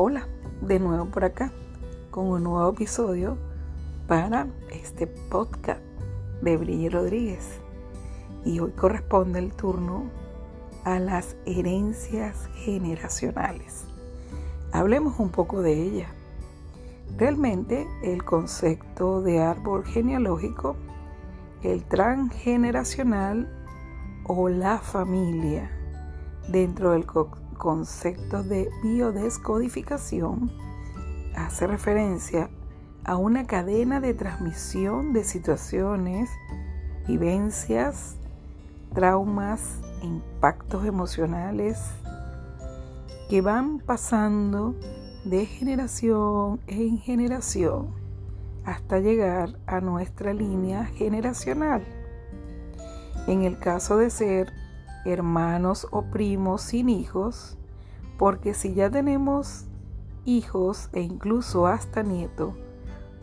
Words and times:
Hola, 0.00 0.28
de 0.60 0.78
nuevo 0.78 1.06
por 1.06 1.24
acá 1.24 1.50
con 2.12 2.28
un 2.28 2.44
nuevo 2.44 2.70
episodio 2.70 3.36
para 4.06 4.46
este 4.70 5.08
podcast 5.08 5.80
de 6.40 6.56
Brille 6.56 6.88
Rodríguez. 6.88 7.58
Y 8.44 8.60
hoy 8.60 8.70
corresponde 8.70 9.40
el 9.40 9.52
turno 9.52 10.04
a 10.84 11.00
las 11.00 11.34
herencias 11.46 12.48
generacionales. 12.54 13.86
Hablemos 14.70 15.18
un 15.18 15.30
poco 15.30 15.62
de 15.62 15.72
ella. 15.72 16.06
Realmente 17.16 17.88
el 18.04 18.22
concepto 18.22 19.20
de 19.20 19.40
árbol 19.40 19.84
genealógico, 19.84 20.76
el 21.64 21.82
transgeneracional 21.82 23.52
o 24.22 24.48
la 24.48 24.78
familia 24.78 25.72
dentro 26.46 26.92
del 26.92 27.04
concepto 27.58 28.42
de 28.42 28.70
biodescodificación 28.82 30.50
hace 31.36 31.66
referencia 31.66 32.48
a 33.04 33.16
una 33.16 33.46
cadena 33.46 34.00
de 34.00 34.14
transmisión 34.14 35.12
de 35.12 35.24
situaciones, 35.24 36.30
vivencias, 37.06 38.16
traumas, 38.94 39.78
impactos 40.02 40.86
emocionales 40.86 41.78
que 43.28 43.40
van 43.42 43.78
pasando 43.80 44.74
de 45.24 45.44
generación 45.44 46.60
en 46.66 46.98
generación 46.98 47.88
hasta 48.64 49.00
llegar 49.00 49.58
a 49.66 49.80
nuestra 49.80 50.32
línea 50.32 50.84
generacional. 50.84 51.84
En 53.26 53.42
el 53.42 53.58
caso 53.58 53.96
de 53.96 54.10
ser 54.10 54.52
hermanos 55.12 55.86
o 55.90 56.02
primos 56.02 56.62
sin 56.62 56.88
hijos, 56.88 57.56
porque 58.18 58.54
si 58.54 58.74
ya 58.74 58.90
tenemos 58.90 59.64
hijos 60.24 60.88
e 60.92 61.00
incluso 61.00 61.66
hasta 61.66 62.02
nieto, 62.02 62.54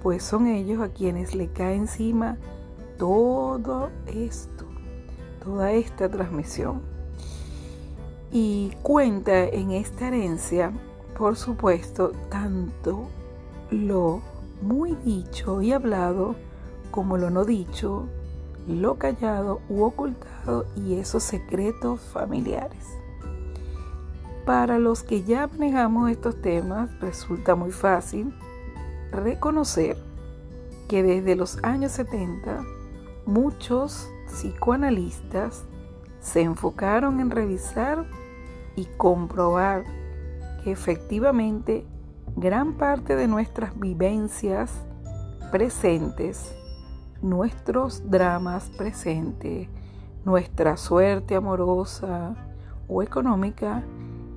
pues 0.01 0.23
son 0.23 0.47
ellos 0.47 0.81
a 0.81 0.89
quienes 0.89 1.35
le 1.35 1.47
cae 1.51 1.75
encima 1.75 2.37
todo 2.97 3.89
esto, 4.07 4.65
toda 5.43 5.71
esta 5.71 6.09
transmisión. 6.09 6.81
Y 8.31 8.71
cuenta 8.81 9.45
en 9.45 9.71
esta 9.71 10.07
herencia, 10.07 10.71
por 11.17 11.35
supuesto, 11.35 12.11
tanto 12.29 13.07
lo 13.71 14.21
muy 14.61 14.95
dicho 15.03 15.61
y 15.61 15.73
hablado 15.73 16.35
como 16.91 17.17
lo 17.17 17.29
no 17.29 17.45
dicho, 17.45 18.07
lo 18.67 18.95
callado 18.95 19.61
u 19.69 19.83
ocultado 19.83 20.65
y 20.75 20.95
esos 20.95 21.23
secretos 21.23 22.01
familiares. 22.01 22.85
Para 24.45 24.77
los 24.77 25.03
que 25.03 25.23
ya 25.23 25.47
manejamos 25.47 26.11
estos 26.11 26.41
temas, 26.41 26.89
resulta 26.99 27.55
muy 27.55 27.71
fácil 27.71 28.33
reconocer 29.11 29.97
que 30.87 31.01
desde 31.01 31.35
los 31.35 31.63
años 31.63 31.93
70 31.93 32.63
muchos 33.25 34.07
psicoanalistas 34.27 35.63
se 36.19 36.41
enfocaron 36.41 37.19
en 37.19 37.31
revisar 37.31 38.05
y 38.75 38.85
comprobar 38.97 39.83
que 40.63 40.71
efectivamente 40.71 41.85
gran 42.35 42.73
parte 42.73 43.15
de 43.15 43.27
nuestras 43.27 43.79
vivencias 43.79 44.71
presentes 45.51 46.53
nuestros 47.25 48.09
dramas 48.09 48.69
presentes, 48.69 49.67
nuestra 50.23 50.77
suerte 50.77 51.35
amorosa 51.35 52.35
o 52.87 53.01
económica, 53.01 53.83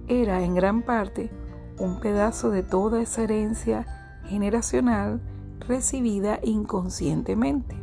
era 0.08 0.42
en 0.42 0.55
gran 0.55 0.83
parte 0.83 1.31
un 1.78 2.00
pedazo 2.00 2.50
de 2.50 2.62
toda 2.62 3.00
esa 3.03 3.22
herencia 3.22 3.86
generacional 4.27 5.20
recibida 5.60 6.41
inconscientemente. 6.43 7.77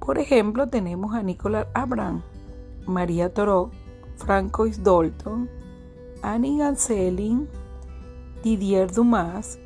Por 0.00 0.18
ejemplo, 0.18 0.68
tenemos 0.68 1.14
a 1.14 1.22
Nicolás 1.22 1.66
Abraham, 1.74 2.22
María 2.86 3.32
Toró, 3.32 3.70
Francois 4.16 4.82
Dalton, 4.82 5.48
Annie 6.22 6.58
Ganselin, 6.58 7.48
Didier 8.42 8.90
Dumas, 8.92 9.58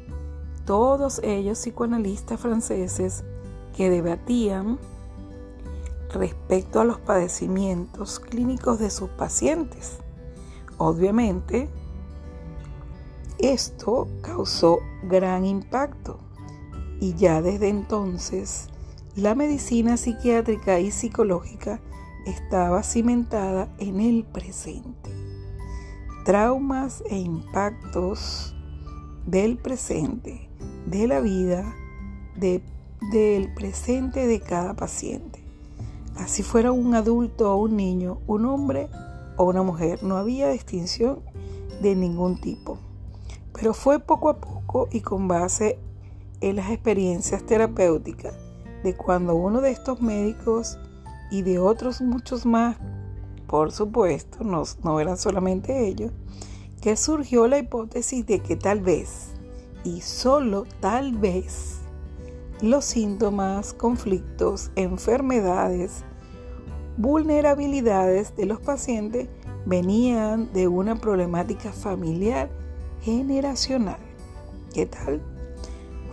todos 0.64 1.20
ellos 1.22 1.58
psicoanalistas 1.58 2.40
franceses 2.40 3.24
que 3.78 3.90
debatían 3.90 4.76
respecto 6.12 6.80
a 6.80 6.84
los 6.84 6.98
padecimientos 6.98 8.18
clínicos 8.18 8.80
de 8.80 8.90
sus 8.90 9.08
pacientes. 9.10 9.98
Obviamente, 10.78 11.68
esto 13.38 14.08
causó 14.20 14.80
gran 15.04 15.44
impacto 15.44 16.18
y 17.00 17.14
ya 17.14 17.40
desde 17.40 17.68
entonces 17.68 18.66
la 19.14 19.36
medicina 19.36 19.96
psiquiátrica 19.96 20.80
y 20.80 20.90
psicológica 20.90 21.80
estaba 22.26 22.82
cimentada 22.82 23.68
en 23.78 24.00
el 24.00 24.24
presente. 24.24 25.12
Traumas 26.24 27.04
e 27.08 27.16
impactos 27.16 28.56
del 29.24 29.56
presente, 29.56 30.50
de 30.86 31.06
la 31.06 31.20
vida, 31.20 31.76
de 32.34 32.60
del 33.12 33.52
presente 33.54 34.26
de 34.26 34.40
cada 34.40 34.74
paciente. 34.74 35.42
Así 36.16 36.42
fuera 36.42 36.72
un 36.72 36.94
adulto 36.94 37.52
o 37.52 37.56
un 37.56 37.76
niño, 37.76 38.18
un 38.26 38.44
hombre 38.46 38.88
o 39.36 39.44
una 39.44 39.62
mujer, 39.62 40.02
no 40.02 40.16
había 40.16 40.48
distinción 40.48 41.20
de 41.80 41.94
ningún 41.94 42.40
tipo. 42.40 42.78
Pero 43.52 43.72
fue 43.72 44.00
poco 44.00 44.28
a 44.28 44.40
poco 44.40 44.88
y 44.90 45.00
con 45.00 45.28
base 45.28 45.78
en 46.40 46.56
las 46.56 46.70
experiencias 46.70 47.44
terapéuticas 47.44 48.34
de 48.82 48.96
cuando 48.96 49.34
uno 49.34 49.60
de 49.60 49.70
estos 49.70 50.00
médicos 50.00 50.78
y 51.30 51.42
de 51.42 51.58
otros 51.58 52.00
muchos 52.00 52.46
más, 52.46 52.76
por 53.46 53.72
supuesto, 53.72 54.44
no, 54.44 54.62
no 54.82 55.00
eran 55.00 55.16
solamente 55.16 55.88
ellos, 55.88 56.12
que 56.80 56.96
surgió 56.96 57.48
la 57.48 57.58
hipótesis 57.58 58.24
de 58.26 58.40
que 58.40 58.56
tal 58.56 58.80
vez, 58.80 59.30
y 59.84 60.00
solo 60.00 60.66
tal 60.80 61.16
vez, 61.16 61.77
los 62.60 62.84
síntomas, 62.84 63.72
conflictos, 63.72 64.70
enfermedades, 64.74 66.02
vulnerabilidades 66.96 68.34
de 68.34 68.46
los 68.46 68.60
pacientes 68.60 69.28
venían 69.64 70.52
de 70.52 70.66
una 70.66 70.96
problemática 70.96 71.72
familiar 71.72 72.50
generacional. 73.02 74.00
¿Qué 74.74 74.86
tal? 74.86 75.22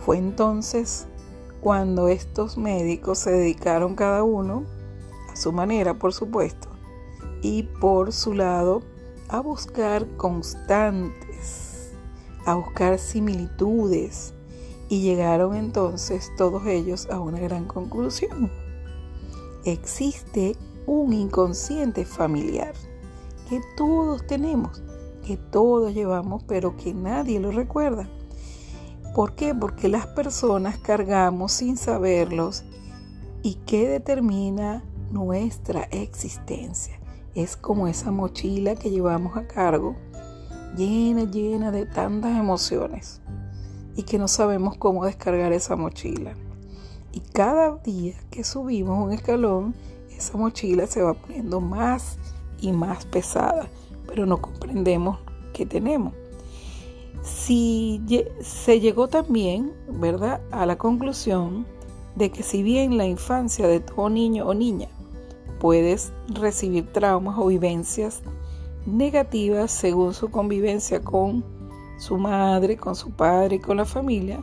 Fue 0.04 0.18
entonces 0.18 1.08
cuando 1.60 2.06
estos 2.06 2.56
médicos 2.56 3.18
se 3.18 3.32
dedicaron 3.32 3.96
cada 3.96 4.22
uno, 4.22 4.64
a 5.32 5.36
su 5.36 5.52
manera 5.52 5.94
por 5.94 6.12
supuesto, 6.12 6.68
y 7.42 7.64
por 7.64 8.12
su 8.12 8.34
lado, 8.34 8.82
a 9.28 9.40
buscar 9.40 10.06
constantes, 10.16 11.92
a 12.44 12.54
buscar 12.54 13.00
similitudes, 13.00 14.35
y 14.88 15.00
llegaron 15.00 15.54
entonces 15.54 16.30
todos 16.36 16.66
ellos 16.66 17.08
a 17.10 17.18
una 17.18 17.40
gran 17.40 17.64
conclusión. 17.64 18.50
Existe 19.64 20.56
un 20.86 21.12
inconsciente 21.12 22.04
familiar 22.04 22.74
que 23.48 23.60
todos 23.76 24.26
tenemos, 24.26 24.82
que 25.24 25.36
todos 25.36 25.92
llevamos, 25.92 26.44
pero 26.44 26.76
que 26.76 26.94
nadie 26.94 27.40
lo 27.40 27.50
recuerda. 27.50 28.08
¿Por 29.14 29.34
qué? 29.34 29.54
Porque 29.54 29.88
las 29.88 30.06
personas 30.06 30.78
cargamos 30.78 31.52
sin 31.52 31.76
saberlos 31.76 32.64
y 33.42 33.54
que 33.66 33.88
determina 33.88 34.84
nuestra 35.10 35.84
existencia. 35.84 37.00
Es 37.34 37.56
como 37.56 37.88
esa 37.88 38.10
mochila 38.10 38.76
que 38.76 38.90
llevamos 38.90 39.36
a 39.36 39.46
cargo, 39.46 39.96
llena, 40.76 41.24
llena 41.24 41.70
de 41.70 41.86
tantas 41.86 42.38
emociones 42.38 43.20
y 43.96 44.02
que 44.02 44.18
no 44.18 44.28
sabemos 44.28 44.76
cómo 44.76 45.06
descargar 45.06 45.52
esa 45.52 45.74
mochila. 45.74 46.34
Y 47.12 47.20
cada 47.20 47.76
día 47.78 48.14
que 48.30 48.44
subimos 48.44 49.02
un 49.02 49.12
escalón, 49.12 49.74
esa 50.16 50.36
mochila 50.36 50.86
se 50.86 51.02
va 51.02 51.14
poniendo 51.14 51.60
más 51.60 52.18
y 52.60 52.72
más 52.72 53.06
pesada, 53.06 53.68
pero 54.06 54.26
no 54.26 54.40
comprendemos 54.40 55.18
qué 55.52 55.64
tenemos. 55.64 56.12
Si 57.22 58.00
se 58.40 58.80
llegó 58.80 59.08
también, 59.08 59.72
¿verdad?, 59.88 60.40
a 60.52 60.66
la 60.66 60.76
conclusión 60.76 61.66
de 62.14 62.30
que 62.30 62.42
si 62.42 62.62
bien 62.62 62.96
la 62.96 63.06
infancia 63.06 63.66
de 63.66 63.80
todo 63.80 64.08
niño 64.08 64.46
o 64.46 64.54
niña 64.54 64.88
puedes 65.58 66.12
recibir 66.28 66.86
traumas 66.92 67.36
o 67.38 67.46
vivencias 67.46 68.22
negativas 68.86 69.70
según 69.70 70.14
su 70.14 70.30
convivencia 70.30 71.00
con 71.00 71.44
su 71.96 72.18
madre, 72.18 72.76
con 72.76 72.94
su 72.94 73.10
padre 73.10 73.60
con 73.60 73.78
la 73.78 73.84
familia, 73.84 74.40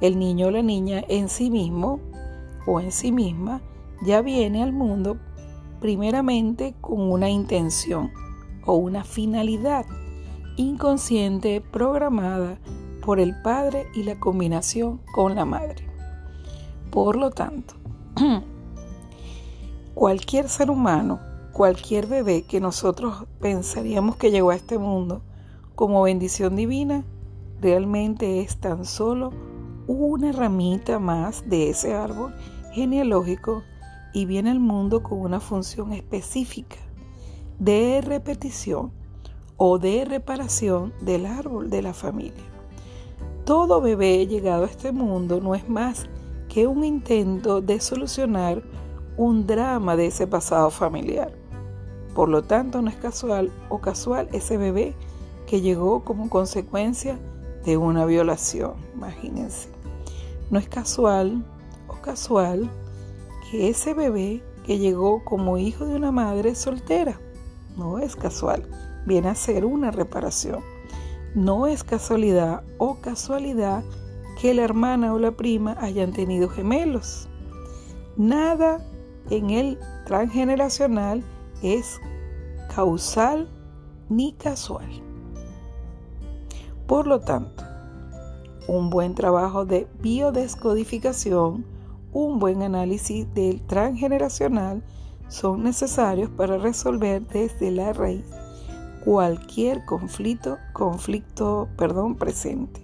el 0.00 0.18
niño 0.18 0.48
o 0.48 0.50
la 0.50 0.62
niña 0.62 1.04
en 1.08 1.28
sí 1.28 1.50
mismo 1.50 2.00
o 2.66 2.80
en 2.80 2.92
sí 2.92 3.12
misma 3.12 3.60
ya 4.02 4.20
viene 4.22 4.62
al 4.62 4.72
mundo 4.72 5.18
primeramente 5.80 6.74
con 6.80 7.00
una 7.00 7.30
intención 7.30 8.10
o 8.64 8.74
una 8.74 9.04
finalidad 9.04 9.86
inconsciente 10.56 11.60
programada 11.60 12.58
por 13.04 13.20
el 13.20 13.40
padre 13.42 13.86
y 13.94 14.02
la 14.02 14.18
combinación 14.18 15.00
con 15.14 15.34
la 15.34 15.44
madre. 15.44 15.88
Por 16.90 17.16
lo 17.16 17.30
tanto, 17.30 17.74
cualquier 19.94 20.48
ser 20.48 20.70
humano, 20.70 21.20
cualquier 21.52 22.06
bebé 22.06 22.42
que 22.42 22.60
nosotros 22.60 23.26
pensaríamos 23.40 24.16
que 24.16 24.30
llegó 24.30 24.50
a 24.50 24.56
este 24.56 24.78
mundo 24.78 25.22
como 25.76 26.02
bendición 26.02 26.56
divina, 26.56 27.04
realmente 27.60 28.40
es 28.40 28.56
tan 28.56 28.84
solo 28.84 29.30
una 29.86 30.32
ramita 30.32 30.98
más 30.98 31.48
de 31.48 31.70
ese 31.70 31.94
árbol 31.94 32.34
genealógico 32.72 33.62
y 34.12 34.24
viene 34.24 34.50
al 34.50 34.58
mundo 34.58 35.02
con 35.02 35.20
una 35.20 35.38
función 35.38 35.92
específica 35.92 36.76
de 37.58 38.00
repetición 38.02 38.90
o 39.58 39.78
de 39.78 40.04
reparación 40.06 40.92
del 41.02 41.26
árbol 41.26 41.70
de 41.70 41.82
la 41.82 41.92
familia. 41.92 42.44
Todo 43.44 43.80
bebé 43.80 44.26
llegado 44.26 44.64
a 44.64 44.68
este 44.68 44.92
mundo 44.92 45.40
no 45.40 45.54
es 45.54 45.68
más 45.68 46.06
que 46.48 46.66
un 46.66 46.84
intento 46.84 47.60
de 47.60 47.80
solucionar 47.80 48.62
un 49.18 49.46
drama 49.46 49.94
de 49.94 50.06
ese 50.06 50.26
pasado 50.26 50.70
familiar. 50.70 51.32
Por 52.14 52.30
lo 52.30 52.42
tanto, 52.42 52.80
no 52.80 52.88
es 52.88 52.96
casual 52.96 53.52
o 53.68 53.78
casual 53.78 54.28
ese 54.32 54.56
bebé 54.56 54.94
que 55.46 55.60
llegó 55.60 56.04
como 56.04 56.28
consecuencia 56.28 57.18
de 57.64 57.76
una 57.76 58.04
violación, 58.04 58.74
imagínense. 58.94 59.68
No 60.50 60.58
es 60.58 60.68
casual 60.68 61.44
o 61.88 61.94
casual 62.00 62.70
que 63.50 63.68
ese 63.68 63.94
bebé 63.94 64.42
que 64.64 64.78
llegó 64.78 65.24
como 65.24 65.58
hijo 65.58 65.86
de 65.86 65.96
una 65.96 66.12
madre 66.12 66.54
soltera, 66.54 67.20
no 67.76 67.98
es 67.98 68.16
casual, 68.16 68.62
viene 69.06 69.28
a 69.28 69.34
ser 69.34 69.64
una 69.64 69.90
reparación. 69.90 70.60
No 71.34 71.66
es 71.66 71.84
casualidad 71.84 72.62
o 72.78 72.96
casualidad 73.00 73.84
que 74.40 74.54
la 74.54 74.62
hermana 74.62 75.12
o 75.12 75.18
la 75.18 75.32
prima 75.32 75.76
hayan 75.80 76.12
tenido 76.12 76.48
gemelos. 76.48 77.28
Nada 78.16 78.84
en 79.28 79.50
el 79.50 79.78
transgeneracional 80.06 81.22
es 81.62 82.00
causal 82.74 83.48
ni 84.08 84.32
casual. 84.32 85.05
Por 86.86 87.06
lo 87.06 87.20
tanto, 87.20 87.64
un 88.68 88.90
buen 88.90 89.14
trabajo 89.14 89.64
de 89.64 89.88
biodescodificación, 90.00 91.64
un 92.12 92.38
buen 92.38 92.62
análisis 92.62 93.32
del 93.34 93.60
transgeneracional 93.62 94.82
son 95.28 95.64
necesarios 95.64 96.30
para 96.30 96.58
resolver 96.58 97.26
desde 97.26 97.70
la 97.70 97.92
raíz 97.92 98.24
cualquier 99.04 99.84
conflicto, 99.84 100.58
conflicto, 100.72 101.68
perdón, 101.76 102.16
presente, 102.16 102.80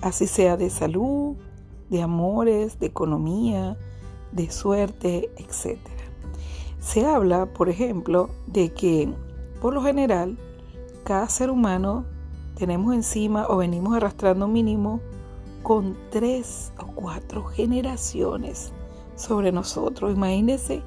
así 0.00 0.28
sea 0.28 0.56
de 0.56 0.70
salud, 0.70 1.36
de 1.88 2.02
amores, 2.02 2.78
de 2.78 2.86
economía, 2.86 3.76
de 4.30 4.50
suerte, 4.50 5.30
etc. 5.36 5.78
Se 6.78 7.04
habla, 7.04 7.46
por 7.46 7.68
ejemplo, 7.68 8.30
de 8.46 8.72
que 8.72 9.12
por 9.60 9.74
lo 9.74 9.82
general 9.82 10.38
cada 11.04 11.28
ser 11.28 11.50
humano 11.50 12.04
tenemos 12.60 12.94
encima 12.94 13.46
o 13.48 13.56
venimos 13.56 13.96
arrastrando 13.96 14.46
mínimo 14.46 15.00
con 15.62 15.96
tres 16.10 16.72
o 16.78 16.88
cuatro 16.88 17.42
generaciones 17.44 18.70
sobre 19.16 19.50
nosotros. 19.50 20.14
Imagínense 20.14 20.82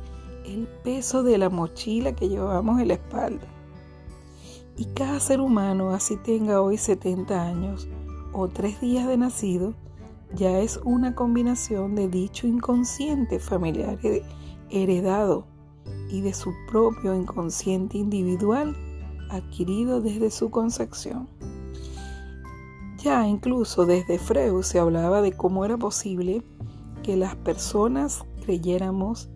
el 0.46 0.68
peso 0.84 1.24
de 1.24 1.40
la 1.40 1.50
mochila 1.50 2.14
que 2.14 2.30
llevamos 2.30 2.80
en 2.80 2.90
la 2.90 2.94
espalda. 2.94 3.48
Y 4.78 4.86
cada 4.94 5.20
ser 5.20 5.42
humano, 5.42 5.96
así 5.96 6.16
tenga 6.18 6.62
hoy 6.62 6.78
70 6.78 7.42
años 7.42 7.88
o 8.34 8.48
tres 8.48 8.80
días 8.80 9.08
de 9.08 9.18
nacido, 9.18 9.74
ya 10.36 10.60
es 10.60 10.80
una 10.84 11.16
combinación 11.16 11.96
de 11.96 12.08
dicho 12.08 12.46
inconsciente 12.46 13.40
familiar 13.40 13.98
heredado 14.70 15.48
y 16.12 16.22
de 16.22 16.36
su 16.36 16.54
propio 16.70 17.16
inconsciente 17.16 17.98
individual 17.98 18.76
adquirido 19.32 20.02
desde 20.02 20.30
su 20.30 20.52
concepción. 20.52 21.28
Ya 23.04 23.28
incluso 23.28 23.86
desde 23.86 24.18
Freud 24.18 24.62
se 24.62 24.80
hablaba 24.80 25.22
de 25.22 25.34
cómo 25.34 25.66
era 25.66 25.76
posible 25.76 26.42
que 27.04 27.18
las 27.18 27.36
personas 27.36 28.24
creyéramos 28.46 29.28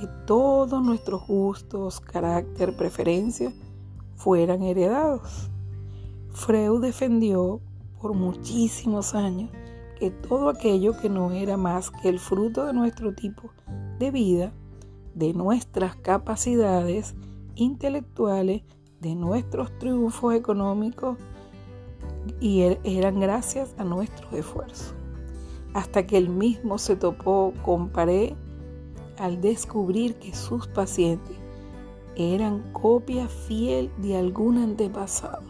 que 0.00 0.06
todos 0.26 0.80
nuestros 0.80 1.26
gustos, 1.26 1.98
carácter, 1.98 2.76
preferencia 2.76 3.52
fueran 4.14 4.62
heredados. 4.62 5.50
Freud 6.30 6.82
defendió 6.82 7.60
por 8.00 8.14
muchísimos 8.14 9.16
años 9.16 9.50
que 9.98 10.12
todo 10.12 10.48
aquello 10.48 10.96
que 10.96 11.08
no 11.08 11.32
era 11.32 11.56
más 11.56 11.90
que 11.90 12.10
el 12.10 12.20
fruto 12.20 12.64
de 12.64 12.74
nuestro 12.74 13.12
tipo 13.12 13.50
de 13.98 14.12
vida, 14.12 14.52
de 15.16 15.34
nuestras 15.34 15.96
capacidades 15.96 17.16
intelectuales, 17.56 18.62
de 19.00 19.16
nuestros 19.16 19.76
triunfos 19.78 20.32
económicos, 20.32 21.18
y 22.40 22.62
er, 22.62 22.80
eran 22.84 23.20
gracias 23.20 23.74
a 23.78 23.84
nuestros 23.84 24.32
esfuerzos. 24.32 24.94
Hasta 25.74 26.06
que 26.06 26.16
él 26.16 26.28
mismo 26.28 26.78
se 26.78 26.96
topó 26.96 27.52
con 27.64 27.88
pared 27.88 28.32
al 29.18 29.40
descubrir 29.40 30.16
que 30.16 30.34
sus 30.34 30.66
pacientes 30.66 31.36
eran 32.16 32.72
copia 32.72 33.28
fiel 33.28 33.90
de 33.98 34.16
algún 34.16 34.58
antepasado. 34.58 35.42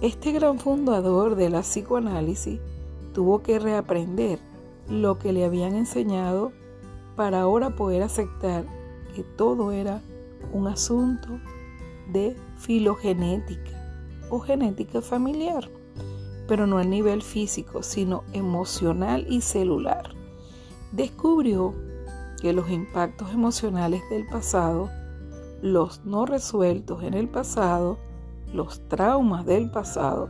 Este 0.00 0.32
gran 0.32 0.58
fundador 0.58 1.36
de 1.36 1.50
la 1.50 1.60
psicoanálisis 1.60 2.60
tuvo 3.12 3.42
que 3.42 3.58
reaprender 3.58 4.38
lo 4.88 5.18
que 5.18 5.32
le 5.32 5.44
habían 5.44 5.76
enseñado 5.76 6.52
para 7.16 7.42
ahora 7.42 7.76
poder 7.76 8.02
aceptar 8.02 8.64
que 9.14 9.22
todo 9.22 9.70
era 9.70 10.02
un 10.52 10.66
asunto 10.66 11.28
de 12.12 12.36
filogenética 12.58 13.83
genética 14.40 15.00
familiar, 15.00 15.68
pero 16.46 16.66
no 16.66 16.78
a 16.78 16.84
nivel 16.84 17.22
físico, 17.22 17.82
sino 17.82 18.24
emocional 18.32 19.26
y 19.28 19.40
celular. 19.40 20.10
Descubrió 20.92 21.74
que 22.40 22.52
los 22.52 22.70
impactos 22.70 23.32
emocionales 23.32 24.02
del 24.10 24.26
pasado, 24.26 24.90
los 25.62 26.04
no 26.04 26.26
resueltos 26.26 27.02
en 27.02 27.14
el 27.14 27.28
pasado, 27.28 27.98
los 28.52 28.86
traumas 28.88 29.46
del 29.46 29.70
pasado, 29.70 30.28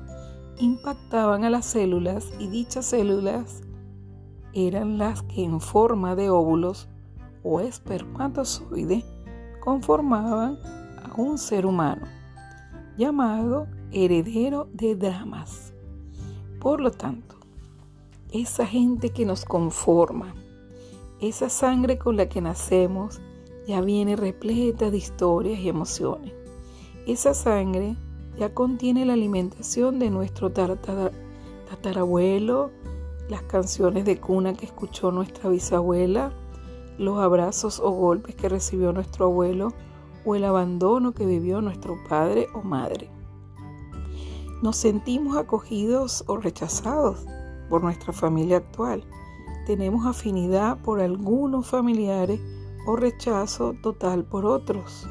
impactaban 0.58 1.44
a 1.44 1.50
las 1.50 1.66
células 1.66 2.32
y 2.38 2.48
dichas 2.48 2.86
células 2.86 3.62
eran 4.54 4.98
las 4.98 5.22
que 5.22 5.42
en 5.42 5.60
forma 5.60 6.14
de 6.14 6.30
óvulos 6.30 6.88
o 7.42 7.60
espermatozoide 7.60 9.04
conformaban 9.60 10.58
a 11.02 11.12
un 11.20 11.38
ser 11.38 11.66
humano 11.66 12.06
llamado 12.96 13.66
heredero 13.92 14.68
de 14.72 14.96
dramas. 14.96 15.72
Por 16.60 16.80
lo 16.80 16.90
tanto, 16.90 17.36
esa 18.32 18.66
gente 18.66 19.10
que 19.10 19.24
nos 19.24 19.44
conforma, 19.44 20.34
esa 21.20 21.48
sangre 21.48 21.98
con 21.98 22.16
la 22.16 22.28
que 22.28 22.40
nacemos, 22.40 23.20
ya 23.66 23.80
viene 23.80 24.16
repleta 24.16 24.90
de 24.90 24.96
historias 24.96 25.60
y 25.60 25.68
emociones. 25.68 26.32
Esa 27.06 27.34
sangre 27.34 27.96
ya 28.38 28.52
contiene 28.52 29.04
la 29.04 29.12
alimentación 29.12 29.98
de 29.98 30.10
nuestro 30.10 30.50
tatarabuelo, 30.50 32.70
las 33.28 33.42
canciones 33.42 34.04
de 34.04 34.20
cuna 34.20 34.54
que 34.54 34.66
escuchó 34.66 35.12
nuestra 35.12 35.48
bisabuela, 35.48 36.32
los 36.98 37.20
abrazos 37.20 37.80
o 37.80 37.90
golpes 37.90 38.34
que 38.34 38.48
recibió 38.48 38.92
nuestro 38.92 39.26
abuelo 39.26 39.72
o 40.24 40.34
el 40.34 40.44
abandono 40.44 41.12
que 41.12 41.24
vivió 41.24 41.60
nuestro 41.60 41.96
padre 42.08 42.48
o 42.54 42.62
madre 42.62 43.13
nos 44.64 44.76
sentimos 44.76 45.36
acogidos 45.36 46.24
o 46.26 46.38
rechazados 46.38 47.26
por 47.68 47.82
nuestra 47.82 48.14
familia 48.14 48.56
actual. 48.56 49.04
Tenemos 49.66 50.06
afinidad 50.06 50.78
por 50.80 51.02
algunos 51.02 51.66
familiares 51.66 52.40
o 52.86 52.96
rechazo 52.96 53.74
total 53.82 54.24
por 54.24 54.46
otros. 54.46 55.06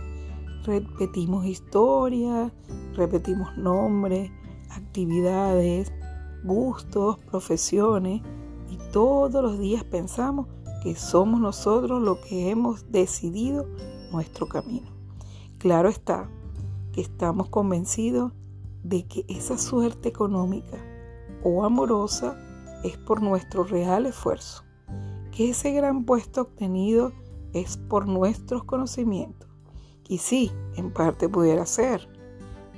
Repetimos 0.63 1.45
historias, 1.45 2.51
repetimos 2.95 3.55
nombres, 3.55 4.31
actividades, 4.72 5.93
gustos, 6.43 7.19
profesiones 7.19 8.24
y 8.72 8.79
todos 8.91 9.43
los 9.43 9.60
días 9.60 9.83
pensamos 9.83 10.48
que 10.81 10.95
somos 10.95 11.39
nosotros 11.39 12.01
los 12.01 12.17
que 12.25 12.50
hemos 12.50 12.91
decidido 12.91 13.67
nuestro 14.12 14.48
camino. 14.48 14.89
Claro 15.60 15.89
está 15.89 16.27
que 16.91 17.01
estamos 17.01 17.50
convencidos 17.50 18.33
de 18.84 19.08
que 19.08 19.25
esa 19.28 19.58
suerte 19.58 20.10
económica 20.10 20.78
o 21.44 21.63
amorosa 21.66 22.38
es 22.84 22.98
por 22.98 23.22
nuestro 23.22 23.63
real 23.63 24.06
esfuerzo, 24.06 24.63
que 25.32 25.50
ese 25.50 25.72
gran 25.72 26.06
puesto 26.06 26.42
obtenido 26.42 27.13
es 27.54 27.78
por 27.78 28.08
nuestros 28.08 28.63
conocimientos. 28.63 29.50
Y 30.08 30.18
sí, 30.18 30.52
en 30.75 30.92
parte 30.92 31.30
pudiera 31.30 31.66
ser, 31.66 32.08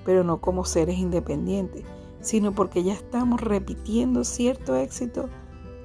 pero 0.06 0.24
no 0.24 0.42
como 0.42 0.64
seres 0.64 0.98
independientes, 0.98 1.84
sino 2.22 2.54
porque 2.54 2.84
ya 2.84 2.94
estamos 2.94 3.42
repitiendo 3.42 4.24
cierto 4.24 4.76
éxito 4.76 5.30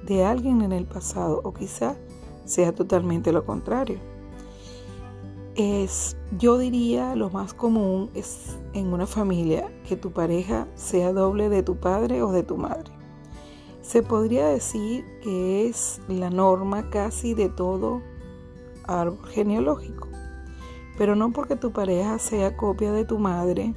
de 0.05 0.23
alguien 0.23 0.61
en 0.61 0.71
el 0.71 0.85
pasado 0.85 1.41
o 1.43 1.53
quizá 1.53 1.95
sea 2.45 2.73
totalmente 2.73 3.31
lo 3.31 3.45
contrario. 3.45 4.10
Yo 6.39 6.57
diría, 6.57 7.15
lo 7.15 7.29
más 7.29 7.53
común 7.53 8.09
es 8.15 8.57
en 8.73 8.93
una 8.93 9.05
familia 9.05 9.71
que 9.87 9.95
tu 9.95 10.11
pareja 10.11 10.67
sea 10.73 11.13
doble 11.13 11.49
de 11.49 11.61
tu 11.61 11.75
padre 11.75 12.23
o 12.23 12.31
de 12.31 12.41
tu 12.41 12.57
madre. 12.57 12.91
Se 13.81 14.01
podría 14.01 14.47
decir 14.47 15.05
que 15.21 15.67
es 15.67 16.01
la 16.07 16.31
norma 16.31 16.89
casi 16.89 17.35
de 17.35 17.49
todo 17.49 18.01
árbol 18.85 19.27
genealógico. 19.27 20.07
Pero 20.97 21.15
no 21.15 21.31
porque 21.31 21.55
tu 21.55 21.71
pareja 21.71 22.17
sea 22.17 22.57
copia 22.57 22.91
de 22.91 23.05
tu 23.05 23.19
madre 23.19 23.75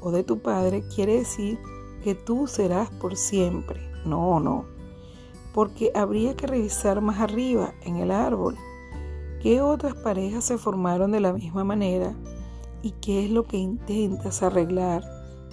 o 0.00 0.12
de 0.12 0.22
tu 0.22 0.38
padre 0.38 0.84
quiere 0.94 1.18
decir 1.18 1.58
que 2.04 2.14
tú 2.14 2.46
serás 2.46 2.88
por 2.90 3.16
siempre. 3.16 3.80
No, 4.04 4.38
no. 4.38 4.64
Porque 5.54 5.90
habría 5.94 6.36
que 6.36 6.46
revisar 6.46 7.00
más 7.00 7.20
arriba 7.20 7.74
en 7.82 7.96
el 7.96 8.12
árbol 8.12 8.56
qué 9.40 9.62
otras 9.62 9.94
parejas 9.94 10.44
se 10.44 10.58
formaron 10.58 11.12
de 11.12 11.20
la 11.20 11.32
misma 11.32 11.64
manera 11.64 12.14
y 12.82 12.92
qué 12.92 13.24
es 13.24 13.30
lo 13.30 13.44
que 13.44 13.56
intentas 13.56 14.42
arreglar, 14.42 15.02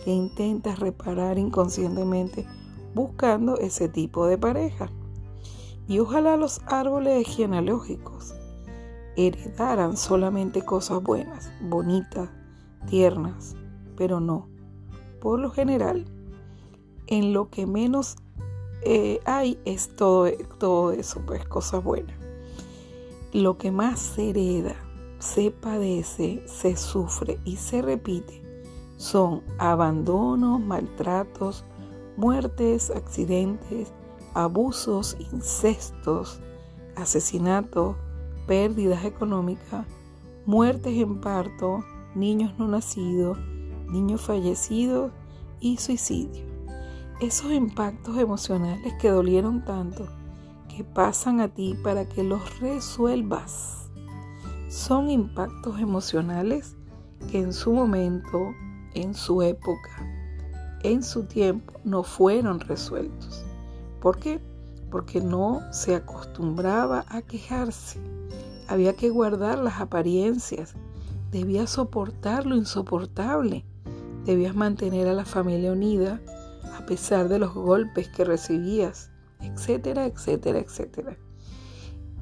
que 0.04 0.12
intentas 0.12 0.80
reparar 0.80 1.38
inconscientemente 1.38 2.46
buscando 2.94 3.58
ese 3.58 3.90
tipo 3.90 4.28
de 4.28 4.38
pareja. 4.38 4.90
Y 5.88 6.00
ojalá 6.00 6.36
los 6.36 6.62
árboles 6.68 7.28
genealógicos 7.28 8.36
heredaran 9.16 9.96
solamente 9.96 10.62
cosas 10.62 11.02
buenas, 11.02 11.52
bonitas, 11.62 12.30
tiernas, 12.88 13.56
pero 13.96 14.20
no. 14.20 14.50
Por 15.22 15.40
lo 15.40 15.50
general, 15.50 16.06
en 17.08 17.34
lo 17.34 17.50
que 17.50 17.66
menos 17.66 18.18
eh, 18.84 19.20
hay 19.26 19.60
es 19.66 19.96
todo, 19.96 20.30
todo 20.60 20.92
eso, 20.92 21.22
pues 21.26 21.46
cosas 21.46 21.84
buenas. 21.84 22.17
Lo 23.38 23.60
que 23.60 23.70
más 23.70 24.00
se 24.00 24.32
hereda, 24.32 24.74
se 25.20 25.52
padece, 25.52 26.42
se 26.48 26.76
sufre 26.76 27.40
y 27.46 27.58
se 27.58 27.84
repite 27.84 28.42
son 28.98 29.44
abandonos, 29.60 30.60
maltratos, 30.60 31.64
muertes, 32.16 32.90
accidentes, 32.90 33.94
abusos, 34.34 35.16
incestos, 35.32 36.40
asesinatos, 36.96 37.96
pérdidas 38.48 39.06
económicas, 39.06 39.86
muertes 40.48 40.98
en 40.98 41.22
parto, 41.22 41.86
niños 42.16 42.58
no 42.58 42.68
nacidos, 42.68 43.38
niños 43.88 44.22
fallecidos 44.22 45.12
y 45.60 45.78
suicidio. 45.78 46.44
Esos 47.22 47.52
impactos 47.52 48.18
emocionales 48.18 48.94
que 49.00 49.12
dolieron 49.12 49.64
tanto, 49.64 50.08
pasan 50.84 51.42
a 51.42 51.48
ti 51.48 51.78
para 51.84 52.08
que 52.08 52.24
los 52.24 52.60
resuelvas, 52.60 53.88
son 54.70 55.10
impactos 55.10 55.80
emocionales 55.80 56.76
que 57.32 57.40
en 57.40 57.54
su 57.54 57.72
momento, 57.72 58.54
en 58.94 59.14
su 59.14 59.42
época, 59.42 60.06
en 60.84 61.04
su 61.04 61.24
tiempo 61.24 61.74
no 61.84 62.04
fueron 62.04 62.60
resueltos. 62.60 63.46
¿Por 64.02 64.20
qué? 64.20 64.40
Porque 64.92 65.22
no 65.22 65.62
se 65.72 65.96
acostumbraba 65.96 67.06
a 67.08 67.22
quejarse. 67.22 68.00
Había 68.68 68.94
que 68.94 69.10
guardar 69.10 69.58
las 69.58 69.80
apariencias. 69.80 70.74
Debías 71.32 71.72
soportar 71.72 72.46
lo 72.46 72.56
insoportable. 72.56 73.66
Debías 74.26 74.56
mantener 74.56 75.08
a 75.08 75.14
la 75.14 75.26
familia 75.26 75.72
unida 75.72 76.22
a 76.78 76.86
pesar 76.86 77.30
de 77.30 77.40
los 77.40 77.54
golpes 77.54 78.10
que 78.10 78.24
recibías, 78.24 79.10
etcétera, 79.42 80.06
etcétera, 80.06 80.60
etcétera. 80.60 81.18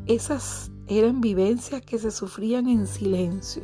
Esas 0.07 0.71
eran 0.87 1.21
vivencias 1.21 1.81
que 1.81 1.97
se 1.97 2.11
sufrían 2.11 2.67
en 2.67 2.85
silencio 2.85 3.63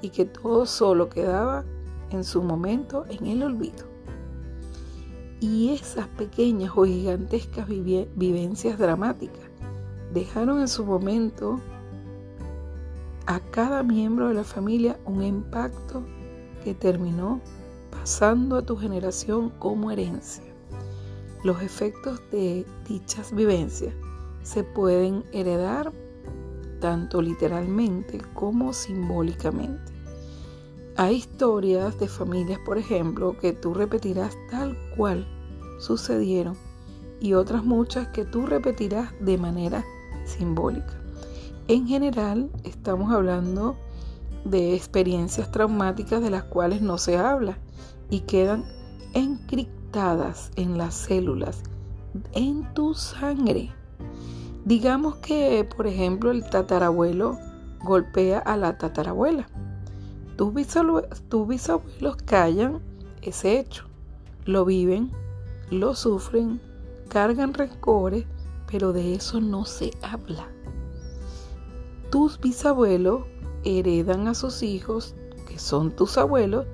y 0.00 0.10
que 0.10 0.24
todo 0.24 0.66
solo 0.66 1.08
quedaba 1.08 1.64
en 2.10 2.24
su 2.24 2.42
momento 2.42 3.04
en 3.08 3.26
el 3.26 3.42
olvido. 3.42 3.86
Y 5.40 5.70
esas 5.70 6.06
pequeñas 6.08 6.72
o 6.76 6.84
gigantescas 6.84 7.66
vivencias 7.68 8.78
dramáticas 8.78 9.50
dejaron 10.12 10.60
en 10.60 10.68
su 10.68 10.84
momento 10.84 11.58
a 13.26 13.40
cada 13.50 13.82
miembro 13.82 14.28
de 14.28 14.34
la 14.34 14.44
familia 14.44 15.00
un 15.04 15.22
impacto 15.22 16.04
que 16.62 16.74
terminó 16.74 17.40
pasando 17.90 18.56
a 18.56 18.62
tu 18.62 18.76
generación 18.76 19.50
como 19.50 19.90
herencia. 19.90 20.51
Los 21.44 21.60
efectos 21.60 22.20
de 22.30 22.64
dichas 22.88 23.34
vivencias 23.34 23.92
se 24.42 24.62
pueden 24.62 25.24
heredar 25.32 25.92
tanto 26.80 27.20
literalmente 27.20 28.20
como 28.34 28.72
simbólicamente. 28.72 29.92
Hay 30.96 31.16
historias 31.16 31.98
de 31.98 32.06
familias, 32.06 32.60
por 32.64 32.78
ejemplo, 32.78 33.36
que 33.38 33.52
tú 33.52 33.74
repetirás 33.74 34.36
tal 34.50 34.76
cual 34.96 35.26
sucedieron 35.80 36.56
y 37.20 37.34
otras 37.34 37.64
muchas 37.64 38.08
que 38.08 38.24
tú 38.24 38.46
repetirás 38.46 39.12
de 39.20 39.36
manera 39.36 39.84
simbólica. 40.24 41.00
En 41.66 41.88
general, 41.88 42.50
estamos 42.62 43.12
hablando 43.12 43.76
de 44.44 44.74
experiencias 44.76 45.50
traumáticas 45.50 46.22
de 46.22 46.30
las 46.30 46.44
cuales 46.44 46.82
no 46.82 46.98
se 46.98 47.16
habla 47.16 47.58
y 48.10 48.20
quedan 48.20 48.64
encriptadas 49.14 49.81
en 50.56 50.78
las 50.78 50.94
células, 50.94 51.62
en 52.32 52.72
tu 52.74 52.94
sangre. 52.94 53.70
Digamos 54.64 55.16
que, 55.16 55.68
por 55.76 55.86
ejemplo, 55.86 56.30
el 56.30 56.48
tatarabuelo 56.48 57.38
golpea 57.84 58.38
a 58.38 58.56
la 58.56 58.78
tatarabuela 58.78 59.48
tus 60.36 61.46
bisabuelos, 61.46 62.16
callan 62.24 62.80
ese 63.20 63.58
hecho, 63.58 63.84
lo 64.44 64.64
viven, 64.64 65.10
lo 65.70 65.94
sufren, 65.94 66.60
cargan 67.08 67.54
rencores, 67.54 68.24
pero 68.70 68.92
de 68.92 69.14
eso 69.14 69.40
no 69.40 69.64
se 69.64 69.92
habla. 70.02 70.48
Tus 72.10 72.40
bisabuelos 72.40 73.22
heredan 73.64 74.26
a 74.26 74.34
sus 74.34 74.62
hijos, 74.62 75.14
que 75.46 75.58
son 75.58 75.94
tus 75.94 76.18
abuelos, 76.18 76.66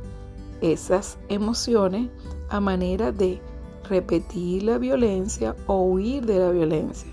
esas 0.61 1.19
emociones 1.29 2.11
a 2.49 2.61
manera 2.61 3.13
de 3.13 3.41
repetir 3.89 4.63
la 4.63 4.79
violencia 4.79 5.57
o 5.67 5.83
huir 5.83 6.27
de 6.27 6.39
la 6.39 6.51
violencia. 6.51 7.11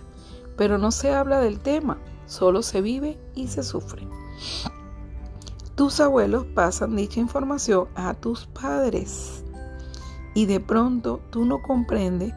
Pero 0.58 0.78
no 0.78 0.92
se 0.92 1.14
habla 1.14 1.40
del 1.40 1.60
tema, 1.60 1.98
solo 2.26 2.62
se 2.62 2.82
vive 2.82 3.18
y 3.34 3.48
se 3.48 3.64
sufre. 3.64 4.08
Tus 5.76 6.00
abuelos 6.00 6.46
pasan 6.46 6.96
dicha 6.96 7.20
información 7.20 7.88
a 7.96 8.14
tus 8.14 8.46
padres 8.46 9.44
y 10.34 10.46
de 10.46 10.60
pronto 10.60 11.22
tú 11.32 11.46
no 11.46 11.62
comprendes 11.62 12.34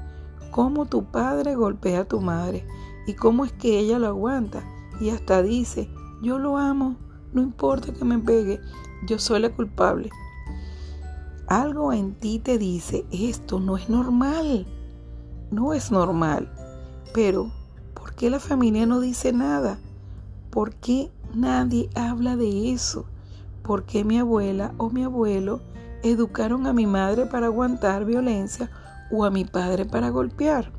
cómo 0.51 0.87
tu 0.87 1.05
padre 1.05 1.55
golpea 1.55 2.01
a 2.01 2.05
tu 2.05 2.21
madre 2.21 2.67
y 3.07 3.15
cómo 3.15 3.45
es 3.45 3.53
que 3.53 3.79
ella 3.79 3.99
lo 3.99 4.09
aguanta 4.09 4.65
y 5.01 5.11
hasta 5.11 5.43
dice, 5.43 5.89
yo 6.21 6.39
lo 6.39 6.59
amo, 6.59 6.97
no 7.33 7.43
importa 7.43 7.93
que 7.93 8.05
me 8.05 8.19
pegue, 8.19 8.61
yo 9.07 9.19
soy 9.19 9.41
la 9.41 9.51
culpable. 9.51 10.11
Algo 11.49 11.93
en 11.93 12.15
ti 12.15 12.39
te 12.39 12.59
dice, 12.59 13.05
esto 13.11 13.59
no 13.59 13.77
es 13.77 13.89
normal, 13.89 14.67
no 15.51 15.73
es 15.73 15.91
normal. 15.91 16.53
Pero, 17.15 17.51
¿por 17.95 18.15
qué 18.15 18.31
la 18.31 18.39
familia 18.39 18.87
no 18.87 19.01
dice 19.01 19.33
nada? 19.33 19.79
¿Por 20.51 20.75
qué 20.75 21.11
nadie 21.35 21.89
habla 21.95 22.37
de 22.37 22.73
eso? 22.73 23.07
por 23.69 23.85
qué 23.85 24.03
mi 24.03 24.19
abuela 24.19 24.73
o 24.79 24.89
mi 24.89 25.05
abuelo 25.05 25.61
educaron 26.03 26.67
a 26.67 26.73
mi 26.73 26.87
madre 26.87 27.27
para 27.27 27.49
aguantar 27.49 28.07
violencia 28.07 28.71
o 29.11 29.27
a 29.27 29.31
mi 29.31 29.45
padre 29.45 29.85
para 29.85 30.09
golpear. 30.09 30.73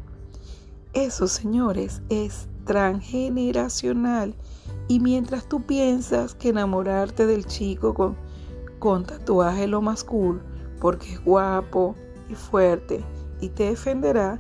Eso, 0.94 1.28
señores, 1.28 2.02
es 2.10 2.48
transgeneracional. 2.66 4.34
Y 4.88 5.02
mientras 5.02 5.48
tú 5.48 5.62
piensas 5.62 6.34
que 6.34 6.50
enamorarte 6.50 7.28
del 7.28 7.46
chico 7.46 7.94
con, 7.94 8.18
con 8.80 9.04
tatuaje 9.04 9.68
lo 9.68 9.84
más 9.84 10.04
cool, 10.04 10.42
porque 10.80 11.14
es 11.14 11.24
guapo 11.24 11.96
y 12.30 12.36
fuerte 12.36 13.04
y 13.42 13.50
te 13.50 13.66
defenderá, 13.66 14.40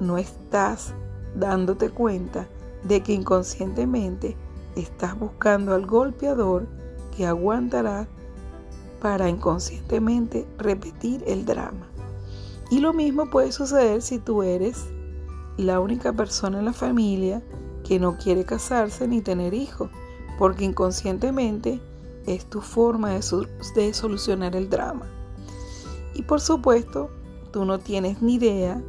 no 0.00 0.18
estás 0.18 0.94
dándote 1.34 1.90
cuenta 1.90 2.48
de 2.84 3.02
que 3.02 3.12
inconscientemente 3.12 4.36
estás 4.76 5.18
buscando 5.18 5.74
al 5.74 5.86
golpeador 5.86 6.66
que 7.16 7.26
aguantará 7.26 8.08
para 9.00 9.28
inconscientemente 9.28 10.46
repetir 10.58 11.22
el 11.26 11.44
drama. 11.44 11.88
Y 12.70 12.78
lo 12.78 12.92
mismo 12.92 13.28
puede 13.30 13.52
suceder 13.52 14.02
si 14.02 14.18
tú 14.18 14.42
eres 14.42 14.86
la 15.56 15.80
única 15.80 16.12
persona 16.12 16.58
en 16.58 16.66
la 16.66 16.72
familia 16.72 17.42
que 17.84 17.98
no 17.98 18.16
quiere 18.16 18.44
casarse 18.44 19.08
ni 19.08 19.20
tener 19.20 19.54
hijos, 19.54 19.90
porque 20.38 20.64
inconscientemente 20.64 21.80
es 22.26 22.46
tu 22.46 22.60
forma 22.60 23.10
de, 23.10 23.20
de 23.74 23.94
solucionar 23.94 24.54
el 24.54 24.70
drama. 24.70 25.06
Y 26.14 26.22
por 26.22 26.40
supuesto, 26.40 27.10
tú 27.52 27.64
no 27.64 27.78
tienes 27.78 28.22
ni 28.22 28.34
idea 28.34 28.82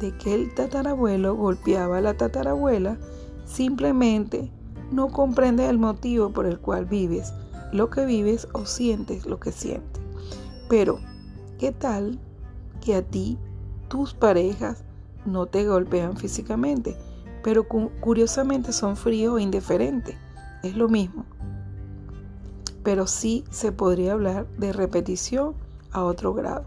de 0.00 0.16
que 0.16 0.34
el 0.34 0.54
tatarabuelo 0.54 1.36
golpeaba 1.36 1.98
a 1.98 2.00
la 2.00 2.14
tatarabuela, 2.14 2.98
simplemente 3.44 4.50
no 4.90 5.08
comprendes 5.08 5.68
el 5.68 5.78
motivo 5.78 6.30
por 6.30 6.46
el 6.46 6.58
cual 6.58 6.86
vives 6.86 7.32
lo 7.72 7.90
que 7.90 8.04
vives 8.04 8.48
o 8.52 8.66
sientes 8.66 9.26
lo 9.26 9.38
que 9.38 9.52
sientes. 9.52 10.02
Pero, 10.68 10.98
¿qué 11.58 11.72
tal 11.72 12.18
que 12.80 12.94
a 12.96 13.02
ti 13.02 13.38
tus 13.88 14.14
parejas 14.14 14.84
no 15.26 15.46
te 15.46 15.66
golpean 15.66 16.16
físicamente, 16.16 16.96
pero 17.42 17.66
curiosamente 17.68 18.72
son 18.72 18.96
fríos 18.96 19.34
o 19.34 19.38
indiferentes? 19.38 20.16
Es 20.62 20.76
lo 20.76 20.88
mismo. 20.88 21.24
Pero 22.82 23.06
sí 23.06 23.44
se 23.50 23.72
podría 23.72 24.12
hablar 24.12 24.46
de 24.58 24.72
repetición 24.72 25.54
a 25.92 26.04
otro 26.04 26.34
grado. 26.34 26.64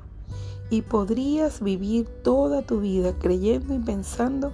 Y 0.70 0.82
podrías 0.82 1.62
vivir 1.62 2.08
toda 2.24 2.62
tu 2.62 2.80
vida 2.80 3.14
creyendo 3.20 3.74
y 3.74 3.80
pensando 3.80 4.52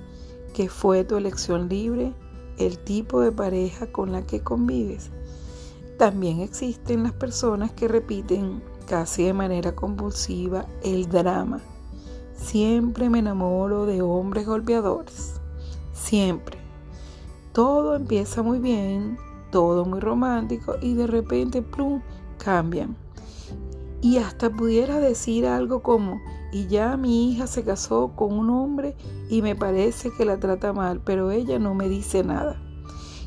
que 0.54 0.70
fue 0.70 1.04
tu 1.04 1.18
elección 1.18 1.70
libre 1.70 2.14
el 2.58 2.78
tipo 2.80 3.22
de 3.22 3.32
pareja 3.32 3.92
con 3.92 4.12
la 4.12 4.24
que 4.24 4.42
convives. 4.42 5.12
También 5.98 6.42
existen 6.42 7.04
las 7.04 7.14
personas 7.14 7.72
que 7.72 7.88
repiten 7.88 8.62
casi 8.88 9.24
de 9.24 9.34
manera 9.34 9.76
compulsiva 9.76 10.66
el 10.84 11.08
drama. 11.08 11.60
Siempre 12.36 13.10
me 13.10 13.20
enamoro 13.20 13.86
de 13.86 14.02
hombres 14.02 14.46
golpeadores. 14.46 15.40
Siempre. 15.94 16.58
Todo 17.54 17.96
empieza 17.96 18.42
muy 18.42 18.60
bien, 18.60 19.18
todo 19.52 19.86
muy 19.86 20.00
romántico 20.00 20.76
y 20.82 20.94
de 20.94 21.08
repente, 21.08 21.62
plum, 21.62 22.02
cambian. 22.38 22.96
Y 24.02 24.18
hasta 24.18 24.50
pudiera 24.50 25.00
decir 25.00 25.46
algo 25.46 25.82
como, 25.82 26.22
y 26.52 26.68
ya 26.68 26.96
mi 26.96 27.30
hija 27.30 27.48
se 27.48 27.64
casó 27.64 28.14
con 28.16 28.34
un 28.34 28.50
hombre 28.50 28.96
y 29.30 29.42
me 29.42 29.56
parece 29.56 30.10
que 30.12 30.24
la 30.24 30.40
trata 30.40 30.72
mal, 30.72 31.02
pero 31.04 31.32
ella 31.32 31.60
no 31.60 31.76
me 31.76 31.90
dice 31.90 32.24
nada. 32.24 32.62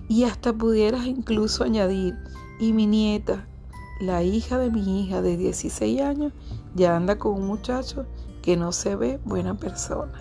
Y 0.08 0.24
hasta 0.24 0.54
pudieras 0.54 1.06
incluso 1.06 1.64
añadir, 1.64 2.14
y 2.58 2.72
mi 2.72 2.86
nieta, 2.86 3.46
la 4.00 4.22
hija 4.22 4.58
de 4.58 4.70
mi 4.70 5.02
hija 5.02 5.20
de 5.20 5.36
16 5.36 6.00
años, 6.00 6.32
ya 6.74 6.96
anda 6.96 7.18
con 7.18 7.34
un 7.34 7.46
muchacho 7.46 8.06
que 8.40 8.56
no 8.56 8.72
se 8.72 8.96
ve 8.96 9.20
buena 9.24 9.56
persona. 9.58 10.12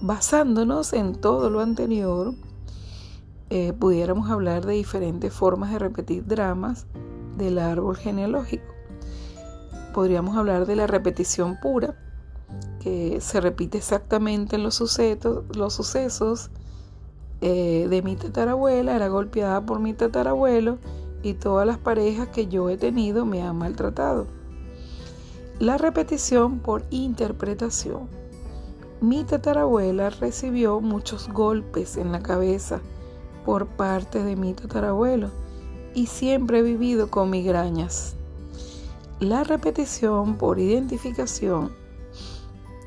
Basándonos 0.00 0.92
en 0.92 1.14
todo 1.14 1.48
lo 1.48 1.60
anterior, 1.60 2.34
eh, 3.50 3.72
pudiéramos 3.72 4.30
hablar 4.30 4.66
de 4.66 4.74
diferentes 4.74 5.32
formas 5.32 5.72
de 5.72 5.78
repetir 5.78 6.26
dramas 6.26 6.86
del 7.36 7.58
árbol 7.58 7.96
genealógico 7.96 8.79
podríamos 9.90 10.36
hablar 10.36 10.66
de 10.66 10.76
la 10.76 10.86
repetición 10.86 11.58
pura, 11.60 11.94
que 12.80 13.20
se 13.20 13.40
repite 13.40 13.78
exactamente 13.78 14.56
en 14.56 14.62
los 14.62 14.74
sucesos, 14.74 15.44
los 15.56 15.74
sucesos 15.74 16.50
eh, 17.40 17.86
de 17.88 18.02
mi 18.02 18.16
tatarabuela, 18.16 18.96
era 18.96 19.08
golpeada 19.08 19.64
por 19.64 19.80
mi 19.80 19.94
tatarabuelo 19.94 20.78
y 21.22 21.34
todas 21.34 21.66
las 21.66 21.78
parejas 21.78 22.28
que 22.28 22.46
yo 22.46 22.68
he 22.70 22.76
tenido 22.76 23.26
me 23.26 23.42
han 23.42 23.56
maltratado. 23.56 24.26
La 25.58 25.76
repetición 25.76 26.58
por 26.58 26.84
interpretación. 26.90 28.08
Mi 29.00 29.24
tatarabuela 29.24 30.10
recibió 30.10 30.80
muchos 30.80 31.28
golpes 31.28 31.96
en 31.96 32.12
la 32.12 32.22
cabeza 32.22 32.80
por 33.44 33.66
parte 33.66 34.22
de 34.22 34.36
mi 34.36 34.54
tatarabuelo 34.54 35.30
y 35.94 36.06
siempre 36.06 36.58
he 36.58 36.62
vivido 36.62 37.10
con 37.10 37.30
migrañas. 37.30 38.16
La 39.20 39.44
repetición 39.44 40.38
por 40.38 40.58
identificación. 40.58 41.72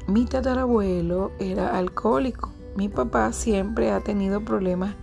Mi 0.07 0.25
tatarabuelo 0.25 1.29
era 1.37 1.77
alcohólico. 1.77 2.51
Mi 2.75 2.89
papá 2.89 3.31
siempre 3.31 3.91
ha 3.91 3.99
tenido 3.99 4.43
problemas 4.43 4.95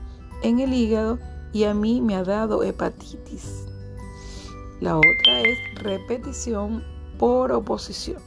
en 0.42 0.58
el 0.58 0.72
hígado 0.74 1.20
y 1.52 1.64
a 1.64 1.72
mí 1.72 2.00
me 2.00 2.16
ha 2.16 2.24
dado 2.24 2.64
hepatitis. 2.64 3.66
La 4.80 4.96
otra 4.96 5.40
es 5.42 5.56
repetición 5.76 6.82
por 7.16 7.52
oposición. 7.52 8.20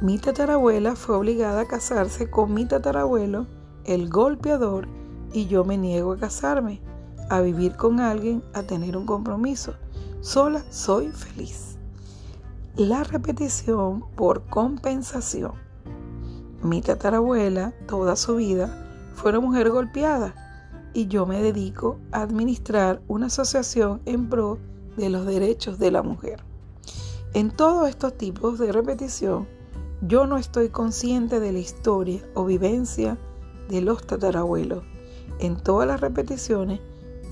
Mi 0.00 0.16
tatarabuela 0.16 0.96
fue 0.96 1.16
obligada 1.16 1.60
a 1.60 1.68
casarse 1.68 2.30
con 2.30 2.54
mi 2.54 2.64
tatarabuelo, 2.64 3.46
el 3.84 4.08
golpeador, 4.08 4.88
y 5.34 5.48
yo 5.48 5.66
me 5.66 5.76
niego 5.76 6.12
a 6.12 6.18
casarme, 6.18 6.80
a 7.28 7.42
vivir 7.42 7.76
con 7.76 8.00
alguien, 8.00 8.42
a 8.54 8.62
tener 8.62 8.96
un 8.96 9.04
compromiso. 9.04 9.74
Sola 10.22 10.62
soy 10.70 11.08
feliz. 11.08 11.76
La 12.76 13.02
repetición 13.02 14.04
por 14.14 14.44
compensación. 14.44 15.54
Mi 16.62 16.80
tatarabuela 16.80 17.74
toda 17.88 18.14
su 18.14 18.36
vida 18.36 19.10
fue 19.14 19.30
una 19.30 19.40
mujer 19.40 19.70
golpeada 19.70 20.32
y 20.94 21.08
yo 21.08 21.26
me 21.26 21.42
dedico 21.42 21.98
a 22.12 22.22
administrar 22.22 23.02
una 23.08 23.26
asociación 23.26 24.00
en 24.06 24.28
pro 24.28 24.60
de 24.96 25.10
los 25.10 25.26
derechos 25.26 25.80
de 25.80 25.90
la 25.90 26.04
mujer. 26.04 26.44
En 27.34 27.50
todos 27.50 27.88
estos 27.88 28.16
tipos 28.16 28.60
de 28.60 28.70
repetición, 28.70 29.48
yo 30.02 30.28
no 30.28 30.38
estoy 30.38 30.68
consciente 30.68 31.40
de 31.40 31.50
la 31.50 31.58
historia 31.58 32.22
o 32.34 32.44
vivencia 32.44 33.18
de 33.68 33.80
los 33.80 34.06
tatarabuelos. 34.06 34.84
En 35.40 35.56
todas 35.56 35.88
las 35.88 36.00
repeticiones, 36.00 36.78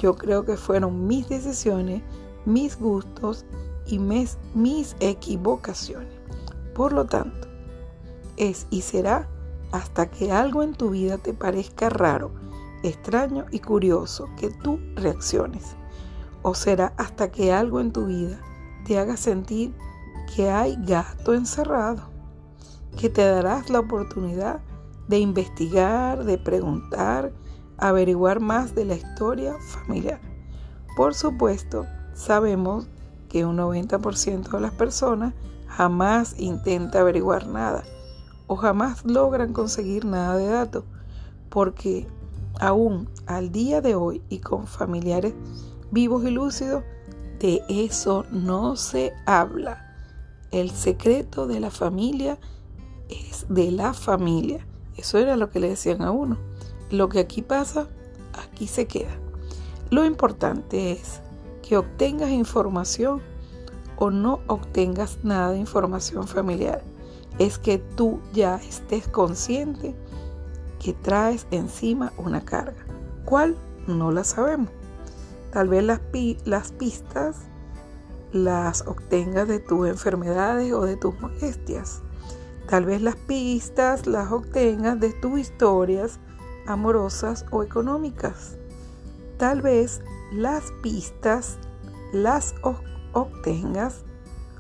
yo 0.01 0.17
creo 0.17 0.45
que 0.45 0.57
fueron 0.57 1.07
mis 1.07 1.29
decisiones 1.29 2.03
mis 2.45 2.79
gustos 2.79 3.45
y 3.87 3.99
mis, 3.99 4.39
equivocaciones. 5.01 6.13
Por 6.75 6.93
lo 6.93 7.07
tanto, 7.07 7.49
es 8.37 8.67
y 8.71 8.83
será 8.83 9.29
hasta 9.73 10.11
que 10.11 10.33
algo 10.33 10.63
en 10.63 10.75
tu 10.75 10.91
vida 10.91 11.19
te 11.19 11.33
parezca 11.35 11.89
raro, 11.89 12.31
extraño 12.83 13.47
y 13.51 13.61
curioso 13.61 14.29
que 14.39 14.51
tú 14.51 14.79
reacciones. 14.95 15.77
O 16.43 16.55
será 16.55 16.95
hasta 16.97 17.31
que 17.31 17.53
algo 17.53 17.81
en 17.81 17.93
tu 17.93 18.07
vida 18.07 18.41
te 18.87 18.99
haga 18.99 19.17
sentir 19.17 19.75
que 20.35 20.49
hay 20.49 20.77
gato 20.85 21.35
encerrado, 21.35 22.03
que 22.99 23.11
te 23.11 23.25
darás 23.25 23.69
la 23.69 23.81
oportunidad 23.81 24.61
de 25.09 25.19
investigar, 25.19 26.25
de 26.25 26.39
preguntar, 26.39 27.33
averiguar 27.77 28.41
más 28.41 28.75
de 28.75 28.85
la 28.85 28.95
historia 28.95 29.55
familiar. 29.59 30.21
Por 30.97 31.15
supuesto, 31.15 31.87
sabemos 32.21 32.87
que 33.29 33.45
un 33.47 33.57
90% 33.57 34.51
de 34.51 34.61
las 34.61 34.73
personas 34.73 35.33
jamás 35.67 36.35
intenta 36.39 37.01
averiguar 37.01 37.47
nada 37.47 37.83
o 38.47 38.57
jamás 38.57 39.05
logran 39.05 39.53
conseguir 39.53 40.05
nada 40.05 40.37
de 40.37 40.49
datos, 40.49 40.85
porque 41.49 42.07
aún 42.59 43.09
al 43.27 43.53
día 43.53 43.81
de 43.81 43.95
hoy 43.95 44.23
y 44.29 44.41
con 44.41 44.67
familiares 44.67 45.33
vivos 45.93 46.25
y 46.25 46.31
lúcidos, 46.31 46.83
de 47.39 47.63
eso 47.69 48.27
no 48.31 48.77
se 48.77 49.13
habla. 49.25 49.97
El 50.51 50.71
secreto 50.71 51.47
de 51.47 51.61
la 51.61 51.71
familia 51.71 52.39
es 53.09 53.47
de 53.49 53.71
la 53.71 53.95
familia. 53.95 54.67
Eso 54.97 55.17
era 55.17 55.37
lo 55.37 55.49
que 55.49 55.61
le 55.61 55.71
decían 55.71 56.03
a 56.03 56.11
uno. 56.11 56.37
Lo 56.91 57.09
que 57.09 57.21
aquí 57.21 57.41
pasa, 57.41 57.87
aquí 58.35 58.67
se 58.67 58.87
queda. 58.87 59.17
Lo 59.91 60.05
importante 60.05 60.93
es 60.93 61.21
que 61.71 61.77
obtengas 61.77 62.31
información 62.31 63.23
o 63.97 64.11
no 64.11 64.41
obtengas 64.49 65.21
nada 65.23 65.53
de 65.53 65.59
información 65.59 66.27
familiar. 66.27 66.83
Es 67.39 67.61
que 67.61 67.79
tú 67.79 68.19
ya 68.33 68.57
estés 68.57 69.07
consciente 69.07 69.95
que 70.81 70.95
traes 70.95 71.47
encima 71.53 72.13
una 72.17 72.45
carga. 72.45 72.85
¿Cuál? 73.25 73.57
No 73.87 74.11
la 74.11 74.25
sabemos. 74.25 74.69
Tal 75.53 75.69
vez 75.69 75.85
las, 75.85 76.01
las 76.45 76.73
pistas 76.73 77.37
las 78.33 78.85
obtengas 78.89 79.47
de 79.47 79.61
tus 79.61 79.87
enfermedades 79.87 80.73
o 80.73 80.85
de 80.85 80.97
tus 80.97 81.21
molestias. 81.21 82.03
Tal 82.69 82.85
vez 82.85 83.01
las 83.01 83.15
pistas 83.15 84.09
las 84.09 84.33
obtengas 84.33 84.99
de 84.99 85.13
tus 85.13 85.39
historias 85.39 86.19
amorosas 86.67 87.47
o 87.53 87.63
económicas. 87.63 88.59
Tal 89.39 89.63
vez 89.63 90.03
las 90.33 90.73
pistas 90.83 91.59
las 92.13 92.55
obtengas 93.13 94.05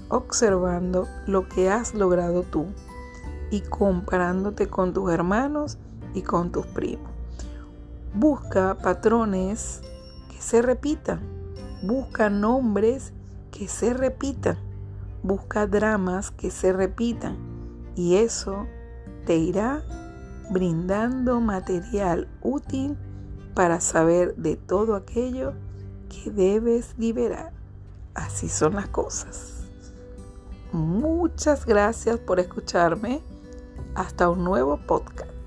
observando 0.08 1.06
lo 1.26 1.48
que 1.48 1.70
has 1.70 1.94
logrado 1.94 2.42
tú 2.42 2.66
y 3.50 3.60
comparándote 3.60 4.68
con 4.68 4.92
tus 4.92 5.12
hermanos 5.12 5.78
y 6.14 6.22
con 6.22 6.50
tus 6.52 6.66
primos. 6.66 7.10
Busca 8.14 8.76
patrones 8.76 9.82
que 10.30 10.40
se 10.40 10.62
repitan, 10.62 11.20
busca 11.82 12.28
nombres 12.28 13.12
que 13.52 13.68
se 13.68 13.94
repitan, 13.94 14.58
busca 15.22 15.66
dramas 15.66 16.30
que 16.30 16.50
se 16.50 16.72
repitan. 16.72 17.36
Y 17.94 18.16
eso 18.16 18.66
te 19.26 19.36
irá 19.36 19.82
brindando 20.50 21.40
material 21.40 22.28
útil 22.42 22.96
para 23.60 23.78
saber 23.82 24.36
de 24.36 24.56
todo 24.56 24.94
aquello 24.94 25.52
que 26.08 26.30
debes 26.30 26.94
liberar. 26.96 27.52
Así 28.14 28.48
son 28.48 28.74
las 28.74 28.88
cosas. 28.88 29.64
Muchas 30.72 31.66
gracias 31.66 32.18
por 32.18 32.40
escucharme. 32.40 33.20
Hasta 33.94 34.30
un 34.30 34.44
nuevo 34.44 34.78
podcast. 34.78 35.39